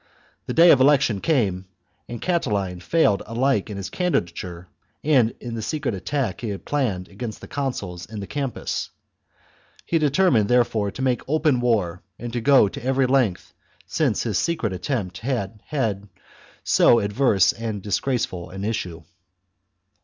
[0.47, 1.67] The day of election came,
[2.09, 4.67] and Catiline failed alike in his candidature
[5.03, 7.03] and in the secret attack he had THE CONSPIRACY OF CATILINE.
[7.03, 8.89] 23 planned against the consuls in the Campus.
[9.85, 10.25] He de chap.
[10.33, 13.53] termined, therefore, to make open war and to go to every length,
[13.85, 16.09] since his secret attempt had had
[16.63, 19.03] so adverse and disgraceful an issue.